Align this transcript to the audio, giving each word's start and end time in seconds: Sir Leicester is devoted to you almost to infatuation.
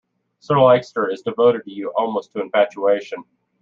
Sir 0.39 0.59
Leicester 0.59 1.11
is 1.11 1.21
devoted 1.21 1.63
to 1.65 1.71
you 1.71 1.91
almost 1.95 2.31
to 2.31 2.41
infatuation. 2.41 3.23